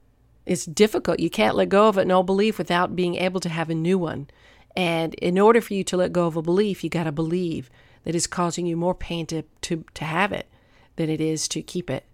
it's 0.45 0.67
difficult. 0.67 1.21
You 1.21 1.31
can't 1.31 1.57
let 1.57 1.69
go 1.69 1.89
of 1.89 1.97
an 1.97 2.11
old 2.11 2.27
belief 2.27 2.59
without 2.59 2.97
being 2.97 3.17
able 3.17 3.41
to 3.41 3.49
have 3.49 3.71
a 3.71 3.75
new 3.75 3.99
one. 3.99 4.29
And 4.77 5.15
in 5.15 5.39
order 5.39 5.61
for 5.61 5.75
you 5.75 5.85
to 5.85 5.97
let 5.97 6.13
go 6.13 6.27
of 6.27 6.37
a 6.37 6.43
belief, 6.43 6.83
you 6.83 6.91
got 6.91 7.05
to 7.05 7.13
believe 7.13 7.71
that 8.05 8.15
it's 8.15 8.27
causing 8.27 8.67
you 8.67 8.77
more 8.77 8.95
pain 8.95 9.27
to, 9.27 9.43
to, 9.63 9.85
to 9.95 10.05
have 10.05 10.33
it 10.33 10.49
than 10.97 11.09
it 11.09 11.21
is 11.21 11.47
to 11.49 11.63
keep 11.63 11.91
it. 11.91 12.05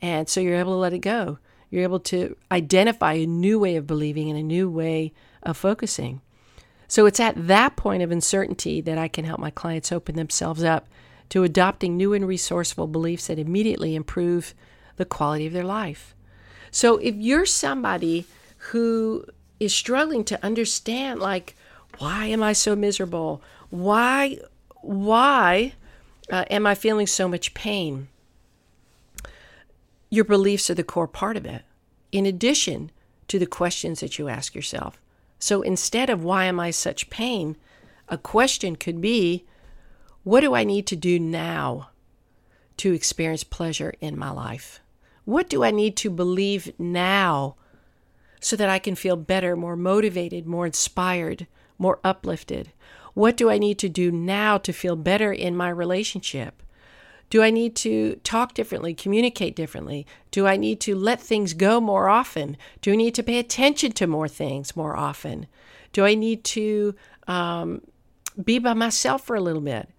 And 0.00 0.28
so 0.28 0.40
you're 0.40 0.56
able 0.56 0.72
to 0.72 0.78
let 0.78 0.92
it 0.92 0.98
go. 0.98 1.38
You're 1.70 1.82
able 1.82 2.00
to 2.00 2.36
identify 2.50 3.14
a 3.14 3.26
new 3.26 3.58
way 3.58 3.76
of 3.76 3.86
believing 3.86 4.30
and 4.30 4.38
a 4.38 4.42
new 4.42 4.70
way 4.70 5.12
of 5.42 5.56
focusing. 5.56 6.22
So 6.88 7.04
it's 7.04 7.20
at 7.20 7.46
that 7.46 7.76
point 7.76 8.02
of 8.02 8.10
uncertainty 8.10 8.80
that 8.80 8.96
I 8.96 9.08
can 9.08 9.24
help 9.24 9.38
my 9.38 9.50
clients 9.50 9.92
open 9.92 10.16
themselves 10.16 10.64
up 10.64 10.88
to 11.28 11.44
adopting 11.44 11.96
new 11.96 12.14
and 12.14 12.26
resourceful 12.26 12.86
beliefs 12.86 13.26
that 13.26 13.38
immediately 13.38 13.94
improve 13.94 14.54
the 14.96 15.04
quality 15.04 15.46
of 15.46 15.52
their 15.52 15.64
life. 15.64 16.14
So 16.70 16.98
if 16.98 17.14
you're 17.14 17.46
somebody 17.46 18.26
who 18.70 19.24
is 19.60 19.74
struggling 19.74 20.24
to 20.24 20.44
understand 20.44 21.20
like 21.20 21.56
why 21.98 22.26
am 22.26 22.42
I 22.42 22.52
so 22.52 22.76
miserable? 22.76 23.42
Why 23.70 24.38
why 24.82 25.72
uh, 26.30 26.44
am 26.50 26.66
I 26.66 26.74
feeling 26.74 27.06
so 27.06 27.28
much 27.28 27.54
pain? 27.54 28.08
Your 30.10 30.24
beliefs 30.24 30.70
are 30.70 30.74
the 30.74 30.84
core 30.84 31.08
part 31.08 31.36
of 31.36 31.44
it, 31.44 31.62
in 32.12 32.24
addition 32.24 32.90
to 33.28 33.38
the 33.38 33.46
questions 33.46 34.00
that 34.00 34.18
you 34.18 34.28
ask 34.28 34.54
yourself. 34.54 35.00
So 35.38 35.62
instead 35.62 36.08
of 36.08 36.24
why 36.24 36.44
am 36.44 36.58
I 36.58 36.70
such 36.70 37.10
pain, 37.10 37.56
a 38.08 38.16
question 38.16 38.76
could 38.76 39.00
be 39.00 39.44
what 40.24 40.40
do 40.40 40.54
I 40.54 40.64
need 40.64 40.86
to 40.88 40.96
do 40.96 41.18
now 41.18 41.90
to 42.78 42.92
experience 42.92 43.44
pleasure 43.44 43.94
in 44.00 44.18
my 44.18 44.30
life? 44.30 44.80
What 45.28 45.50
do 45.50 45.62
I 45.62 45.70
need 45.70 45.94
to 45.98 46.08
believe 46.08 46.72
now 46.78 47.56
so 48.40 48.56
that 48.56 48.70
I 48.70 48.78
can 48.78 48.94
feel 48.94 49.14
better, 49.14 49.56
more 49.56 49.76
motivated, 49.76 50.46
more 50.46 50.64
inspired, 50.64 51.46
more 51.76 52.00
uplifted? 52.02 52.72
What 53.12 53.36
do 53.36 53.50
I 53.50 53.58
need 53.58 53.78
to 53.80 53.90
do 53.90 54.10
now 54.10 54.56
to 54.56 54.72
feel 54.72 54.96
better 54.96 55.30
in 55.30 55.54
my 55.54 55.68
relationship? 55.68 56.62
Do 57.28 57.42
I 57.42 57.50
need 57.50 57.76
to 57.76 58.14
talk 58.24 58.54
differently, 58.54 58.94
communicate 58.94 59.54
differently? 59.54 60.06
Do 60.30 60.46
I 60.46 60.56
need 60.56 60.80
to 60.80 60.96
let 60.96 61.20
things 61.20 61.52
go 61.52 61.78
more 61.78 62.08
often? 62.08 62.56
Do 62.80 62.94
I 62.94 62.96
need 62.96 63.14
to 63.16 63.22
pay 63.22 63.38
attention 63.38 63.92
to 63.92 64.06
more 64.06 64.28
things 64.28 64.74
more 64.74 64.96
often? 64.96 65.46
Do 65.92 66.06
I 66.06 66.14
need 66.14 66.42
to 66.44 66.94
um, 67.26 67.82
be 68.42 68.58
by 68.58 68.72
myself 68.72 69.26
for 69.26 69.36
a 69.36 69.42
little 69.42 69.60
bit? 69.60 69.90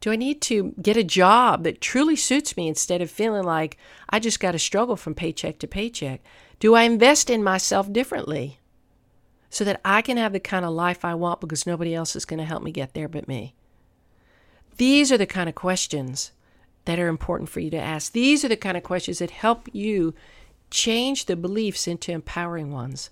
Do 0.00 0.12
I 0.12 0.16
need 0.16 0.40
to 0.42 0.74
get 0.80 0.96
a 0.96 1.04
job 1.04 1.64
that 1.64 1.80
truly 1.80 2.14
suits 2.14 2.56
me 2.56 2.68
instead 2.68 3.02
of 3.02 3.10
feeling 3.10 3.42
like 3.42 3.76
I 4.08 4.20
just 4.20 4.40
got 4.40 4.52
to 4.52 4.58
struggle 4.58 4.96
from 4.96 5.14
paycheck 5.14 5.58
to 5.58 5.66
paycheck? 5.66 6.20
Do 6.60 6.74
I 6.74 6.82
invest 6.82 7.30
in 7.30 7.42
myself 7.42 7.92
differently 7.92 8.60
so 9.50 9.64
that 9.64 9.80
I 9.84 10.02
can 10.02 10.16
have 10.16 10.32
the 10.32 10.40
kind 10.40 10.64
of 10.64 10.72
life 10.72 11.04
I 11.04 11.14
want 11.14 11.40
because 11.40 11.66
nobody 11.66 11.94
else 11.94 12.14
is 12.14 12.24
going 12.24 12.38
to 12.38 12.44
help 12.44 12.62
me 12.62 12.70
get 12.70 12.94
there 12.94 13.08
but 13.08 13.26
me? 13.26 13.54
These 14.76 15.10
are 15.10 15.18
the 15.18 15.26
kind 15.26 15.48
of 15.48 15.56
questions 15.56 16.30
that 16.84 17.00
are 17.00 17.08
important 17.08 17.48
for 17.48 17.60
you 17.60 17.70
to 17.70 17.76
ask. 17.76 18.12
These 18.12 18.44
are 18.44 18.48
the 18.48 18.56
kind 18.56 18.76
of 18.76 18.84
questions 18.84 19.18
that 19.18 19.30
help 19.30 19.68
you 19.72 20.14
change 20.70 21.26
the 21.26 21.36
beliefs 21.36 21.88
into 21.88 22.12
empowering 22.12 22.72
ones. 22.72 23.10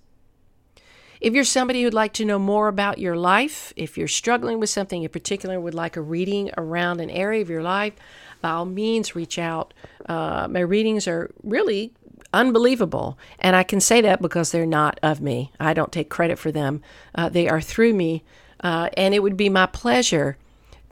If 1.21 1.35
you're 1.35 1.45
somebody 1.45 1.83
who'd 1.83 1.95
like 1.95 2.13
to 2.15 2.25
know 2.25 2.39
more 2.39 2.69
about 2.69 2.99
your 2.99 3.17
life, 3.17 3.73
if 3.77 3.97
you're 3.97 4.09
struggling 4.09 4.61
with 4.61 4.71
something 4.71 5.03
in 5.03 5.09
particular, 5.09 5.61
would 5.61 5.75
like 5.75 5.97
a 5.97 6.03
reading 6.03 6.51
around 6.57 7.01
an 7.01 7.11
area 7.11 7.43
of 7.43 7.51
your 7.51 7.63
life, 7.63 7.95
by 8.41 8.51
all 8.51 8.67
means, 8.67 9.17
reach 9.17 9.39
out. 9.39 9.73
Uh, 10.09 10.47
my 10.51 10.61
readings 10.61 11.09
are 11.09 11.31
really 11.43 11.93
unbelievable. 12.33 13.19
And 13.39 13.57
I 13.57 13.63
can 13.63 13.81
say 13.81 14.01
that 14.03 14.21
because 14.21 14.53
they're 14.53 14.67
not 14.67 15.01
of 15.03 15.21
me. 15.21 15.53
I 15.59 15.73
don't 15.73 15.93
take 15.93 16.11
credit 16.11 16.39
for 16.39 16.53
them, 16.53 16.83
uh, 17.15 17.29
they 17.29 17.49
are 17.49 17.61
through 17.61 17.95
me. 17.95 18.23
Uh, 18.61 18.89
and 18.97 19.15
it 19.15 19.23
would 19.23 19.37
be 19.37 19.49
my 19.49 19.67
pleasure 19.67 20.37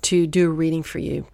to 0.02 0.26
do 0.26 0.50
a 0.50 0.52
reading 0.52 0.82
for 0.82 0.98
you. 0.98 1.26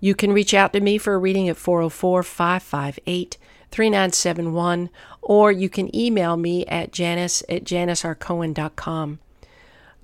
You 0.00 0.14
can 0.14 0.32
reach 0.32 0.52
out 0.52 0.72
to 0.72 0.80
me 0.80 0.98
for 0.98 1.14
a 1.14 1.18
reading 1.18 1.48
at 1.48 1.56
404 1.56 2.22
558 2.22 3.38
3971, 3.70 4.90
or 5.28 5.50
you 5.50 5.68
can 5.68 5.94
email 5.94 6.36
me 6.36 6.64
at 6.66 6.92
janis 6.92 7.42
at 7.48 7.64
janisrcohen.com. 7.64 9.18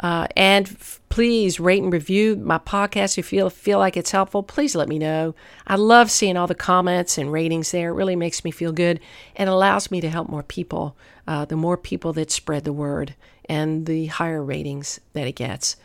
Uh, 0.00 0.26
and 0.36 0.66
f- 0.66 1.00
please 1.10 1.60
rate 1.60 1.80
and 1.80 1.92
review 1.92 2.34
my 2.34 2.58
podcast 2.58 3.16
if 3.16 3.32
you 3.32 3.38
feel, 3.38 3.50
feel 3.50 3.78
like 3.78 3.96
it's 3.96 4.10
helpful. 4.10 4.42
Please 4.42 4.74
let 4.74 4.88
me 4.88 4.98
know. 4.98 5.32
I 5.64 5.76
love 5.76 6.10
seeing 6.10 6.36
all 6.36 6.48
the 6.48 6.56
comments 6.56 7.18
and 7.18 7.30
ratings 7.30 7.70
there. 7.70 7.90
It 7.90 7.94
really 7.94 8.16
makes 8.16 8.42
me 8.42 8.50
feel 8.50 8.72
good 8.72 8.98
and 9.36 9.48
allows 9.48 9.92
me 9.92 10.00
to 10.00 10.10
help 10.10 10.28
more 10.28 10.42
people. 10.42 10.96
Uh, 11.28 11.44
the 11.44 11.54
more 11.54 11.76
people 11.76 12.12
that 12.14 12.32
spread 12.32 12.64
the 12.64 12.72
word 12.72 13.14
and 13.44 13.86
the 13.86 14.06
higher 14.06 14.42
ratings 14.42 14.98
that 15.12 15.28
it 15.28 15.36
gets. 15.36 15.76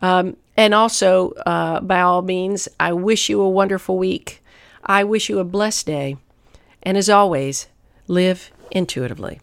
Um, 0.00 0.36
and 0.54 0.74
also, 0.74 1.30
uh, 1.46 1.80
by 1.80 2.02
all 2.02 2.20
means, 2.20 2.68
I 2.78 2.92
wish 2.92 3.30
you 3.30 3.40
a 3.40 3.48
wonderful 3.48 3.96
week. 3.96 4.42
I 4.84 5.02
wish 5.02 5.30
you 5.30 5.38
a 5.38 5.44
blessed 5.44 5.86
day. 5.86 6.18
And 6.82 6.98
as 6.98 7.08
always, 7.08 7.68
live 8.06 8.52
intuitively. 8.72 9.40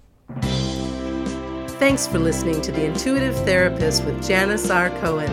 Thanks 1.80 2.06
for 2.06 2.20
listening 2.20 2.60
to 2.62 2.72
The 2.74 2.84
Intuitive 2.84 3.36
Therapist 3.46 4.04
with 4.04 4.28
Janis 4.28 4.70
R. 4.70 4.90
Cohen. 5.00 5.32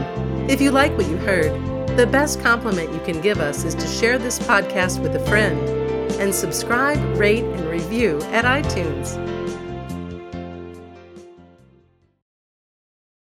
If 0.48 0.60
you 0.60 0.70
like 0.70 0.96
what 0.96 1.08
you 1.08 1.16
heard, 1.16 1.52
the 1.96 2.06
best 2.06 2.40
compliment 2.40 2.92
you 2.92 3.00
can 3.00 3.20
give 3.20 3.40
us 3.40 3.64
is 3.64 3.74
to 3.74 3.86
share 3.86 4.16
this 4.16 4.38
podcast 4.38 5.02
with 5.02 5.16
a 5.16 5.26
friend 5.26 5.58
and 6.20 6.34
subscribe, 6.34 6.98
rate, 7.18 7.44
and 7.44 7.68
review 7.68 8.20
at 8.32 8.44
iTunes. 8.44 9.35